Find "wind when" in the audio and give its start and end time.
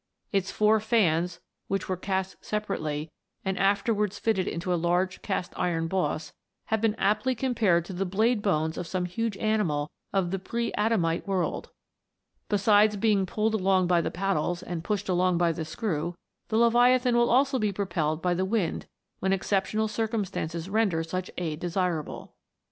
18.43-19.31